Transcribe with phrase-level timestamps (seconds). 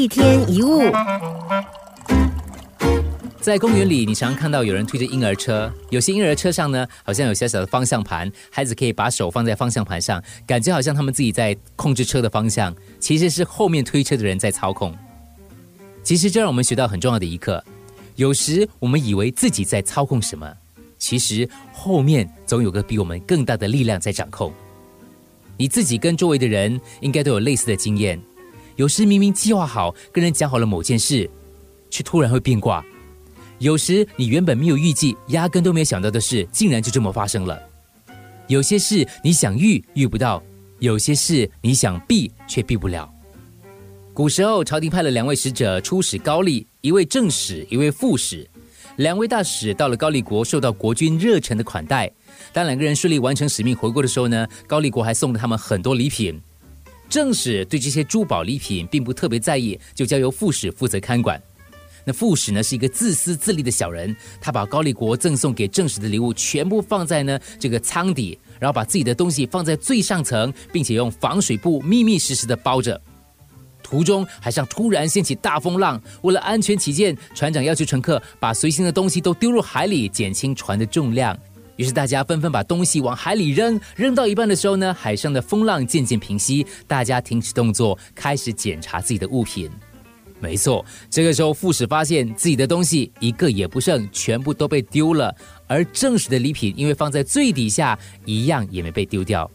[0.00, 0.80] 一天一物，
[3.38, 14.96] 在公园里，你常常看到有人推着婴儿车，有些婴儿车上呢，好像有小小的方向盘，孩子可以把手放在方向盘上，感觉好像他们自己在控制车的方向，其实是后面推车的人在操控。
[16.02, 17.62] 其实这让我们学到很重要的一课：
[18.16, 20.50] 有时我们以为自己在操控什么，
[20.96, 24.50] 其实后面总有个比我们更大的力量在掌控。
[25.58, 28.18] 你自己跟周围的人应该都有类似的经验。
[28.80, 31.28] 有时明明计划好跟人讲好了某件事，
[31.90, 32.82] 却突然会变卦；
[33.58, 37.60] 有时你原本没有预计、压根都没有想到的事，竟然就这么发生了。
[38.46, 40.42] 有些事你想遇遇不到，
[40.78, 43.06] 有些事你想避却避不了。
[44.14, 48.48] 古时候，朝廷派了两位使者出使高丽，一位正使，一位副使。
[48.96, 52.10] 两位大使到了高丽国，受到国君热忱的款待。
[52.50, 56.40] 当两个人顺利完成使命回国的时候呢，高丽国还送了他们很多礼品。
[57.10, 61.42] 正使对这些珠宝礼品并不特别在意，就交由副使负责看管。
[62.04, 72.98] 那副使呢是一个自私自利的小人，他把高丽国赠送给正使的礼物全部放在呢这个舱底，然后把自己的东西放在最上层，并且用防水布密密实实的包着。
[73.82, 81.36] 途中海上突然掀起大风浪，为了安全起见，船长要求乘客把随行的东西都丢入海里，减轻船的重量。
[81.80, 89.70] 于是大家纷纷把东西往海里扔，扔到一半的时候呢，海上的风浪渐渐平息，大家停止动作，开始检查自己的物品。
[90.40, 95.34] 没错，这个时候副使发现自己的东西一个也不剩，全部都被丢了，
[95.66, 99.50] 而正使的礼品因为放在最底下，一样也没被丢掉。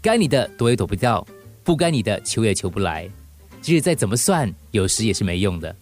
[0.00, 1.26] 该你的躲也躲不掉，
[1.64, 3.10] 不该你的求也求不来，
[3.60, 5.74] 即使再怎么算，有时也是没用的。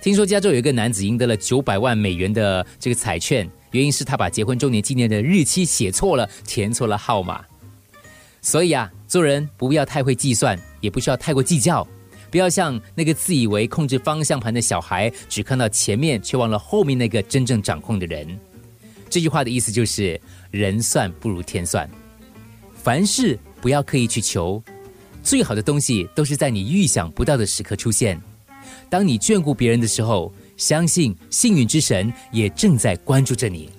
[0.00, 3.46] 听说加州有一个男子赢得了九百万美元的这个彩券。
[3.72, 7.44] 原因是他把结婚周年纪念的日期写错了，填错了号码。
[8.40, 11.86] 所以啊，做人不要太会计算，也不需要太过计较，
[12.30, 18.38] 不要像那个自以为控制方向盘的小孩，只看到前面却忘了后面那个真正掌控的人。
[19.08, 21.88] 这句话的意思就是：人算不如天算，
[22.74, 24.62] 凡事不要刻意去求，
[25.22, 28.20] 最好的东西都是在你预想不到的时刻出现。
[28.90, 30.30] 当你眷顾别人的时候。
[30.56, 33.70] 相信幸运之神也正在关注着你。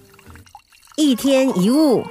[0.98, 2.04] 一天一物。